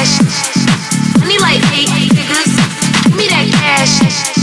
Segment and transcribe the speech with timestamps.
[0.00, 0.20] cash.
[1.20, 2.56] I need like eight figures.
[3.04, 4.39] Give me that cash.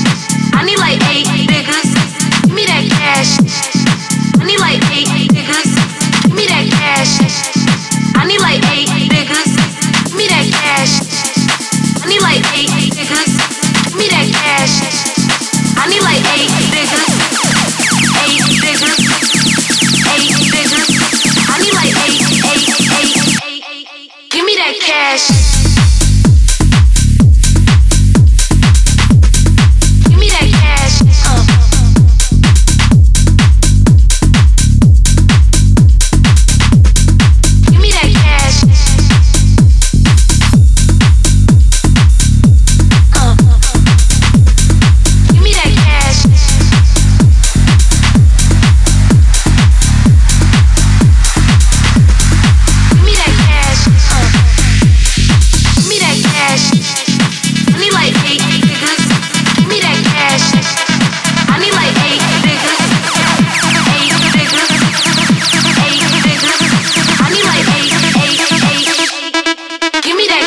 [24.67, 25.56] that cash.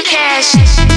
[0.02, 0.89] cash.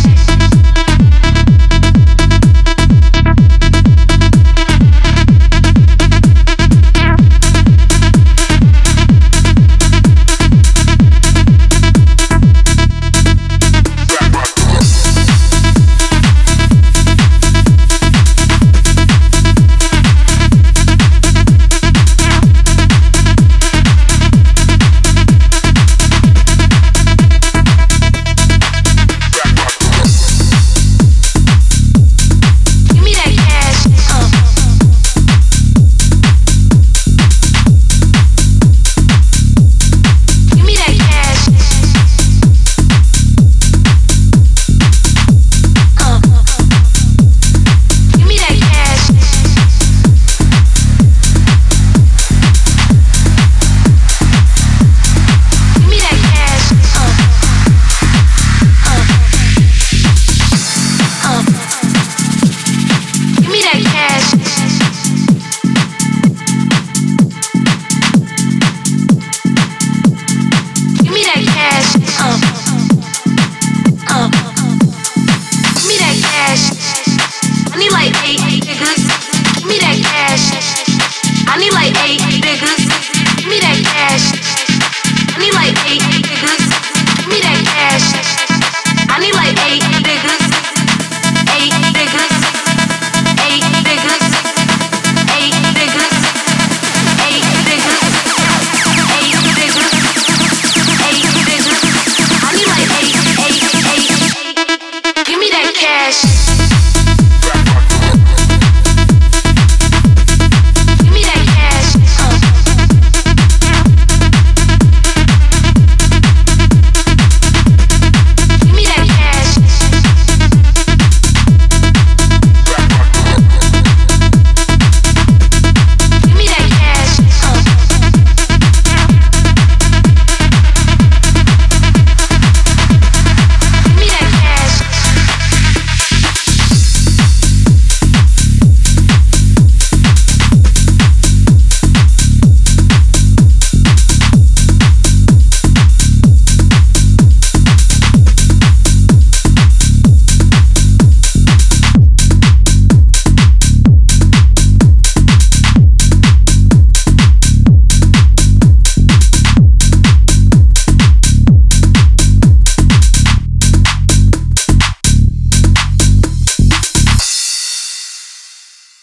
[84.03, 84.32] flash